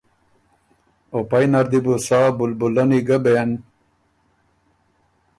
[1.11, 3.51] او پئ نر دی بو سا بُلبُلنی ګه بېن